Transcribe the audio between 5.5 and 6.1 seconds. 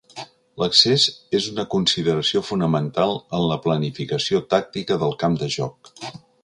joc.